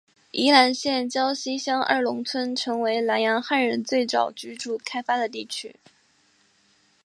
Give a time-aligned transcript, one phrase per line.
[0.31, 5.75] 宜兰县礁溪乡二龙村成为兰阳汉人最早居住开发的地区。